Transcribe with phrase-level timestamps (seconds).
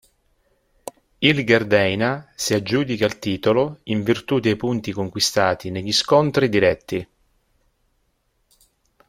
[1.19, 7.07] Il Gherdëina si aggiudica il titolo in virtù dei punti conquistati negli scontri diretti.